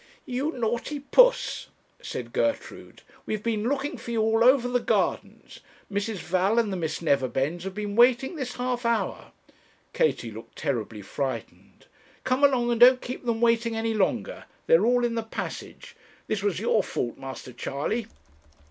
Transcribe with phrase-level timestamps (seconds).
[0.25, 1.67] 'You naughty puss!'
[2.01, 5.59] said Gertrude, 'we have been looking for you all over the gardens.
[5.91, 6.15] Mrs.
[6.15, 9.31] Val and the Miss Neverbends have been waiting this half hour.'
[9.93, 11.85] Katie looked terribly frightened.
[12.23, 14.45] 'Come along, and don't keep them waiting any longer.
[14.65, 15.95] They are all in the passage.
[16.25, 18.07] This was your fault, Master Charley.'